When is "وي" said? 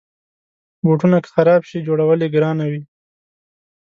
2.71-2.81